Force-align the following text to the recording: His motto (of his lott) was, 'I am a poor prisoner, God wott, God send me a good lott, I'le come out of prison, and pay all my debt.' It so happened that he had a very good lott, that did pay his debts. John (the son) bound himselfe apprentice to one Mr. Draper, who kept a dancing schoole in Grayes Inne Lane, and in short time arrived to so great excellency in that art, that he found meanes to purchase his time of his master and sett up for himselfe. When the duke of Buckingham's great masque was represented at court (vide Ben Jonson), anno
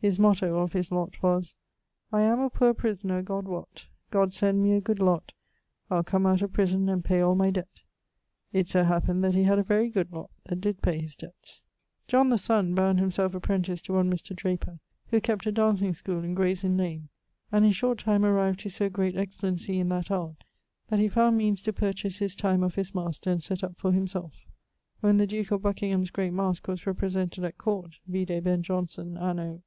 His 0.00 0.18
motto 0.18 0.58
(of 0.60 0.74
his 0.74 0.92
lott) 0.92 1.20
was, 1.24 1.54
'I 2.12 2.22
am 2.22 2.40
a 2.40 2.50
poor 2.50 2.72
prisoner, 2.72 3.20
God 3.20 3.46
wott, 3.46 3.86
God 4.10 4.32
send 4.32 4.62
me 4.62 4.72
a 4.74 4.80
good 4.80 5.00
lott, 5.00 5.32
I'le 5.90 6.04
come 6.04 6.24
out 6.24 6.40
of 6.40 6.52
prison, 6.52 6.88
and 6.88 7.04
pay 7.04 7.20
all 7.20 7.34
my 7.34 7.50
debt.' 7.50 7.82
It 8.52 8.68
so 8.68 8.84
happened 8.84 9.24
that 9.24 9.34
he 9.34 9.42
had 9.44 9.58
a 9.58 9.64
very 9.64 9.88
good 9.88 10.12
lott, 10.12 10.30
that 10.46 10.60
did 10.60 10.82
pay 10.82 11.00
his 11.00 11.16
debts. 11.16 11.62
John 12.06 12.28
(the 12.28 12.38
son) 12.38 12.74
bound 12.74 13.00
himselfe 13.00 13.34
apprentice 13.34 13.82
to 13.82 13.92
one 13.92 14.12
Mr. 14.12 14.34
Draper, 14.36 14.78
who 15.08 15.20
kept 15.20 15.46
a 15.46 15.52
dancing 15.52 15.94
schoole 15.94 16.24
in 16.24 16.34
Grayes 16.34 16.62
Inne 16.64 16.76
Lane, 16.76 17.08
and 17.50 17.64
in 17.64 17.72
short 17.72 17.98
time 17.98 18.24
arrived 18.24 18.60
to 18.60 18.68
so 18.70 18.88
great 18.88 19.16
excellency 19.16 19.78
in 19.80 19.88
that 19.88 20.10
art, 20.12 20.44
that 20.88 21.00
he 21.00 21.08
found 21.08 21.36
meanes 21.36 21.62
to 21.62 21.72
purchase 21.72 22.18
his 22.18 22.36
time 22.36 22.62
of 22.62 22.76
his 22.76 22.94
master 22.94 23.30
and 23.30 23.42
sett 23.42 23.64
up 23.64 23.76
for 23.78 23.90
himselfe. 23.92 24.46
When 25.00 25.16
the 25.16 25.26
duke 25.26 25.50
of 25.50 25.62
Buckingham's 25.62 26.10
great 26.10 26.32
masque 26.32 26.66
was 26.68 26.86
represented 26.86 27.42
at 27.44 27.58
court 27.58 27.96
(vide 28.08 28.42
Ben 28.44 28.62
Jonson), 28.62 29.16
anno 29.16 29.62